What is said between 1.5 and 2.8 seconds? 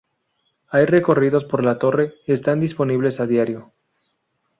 la torre están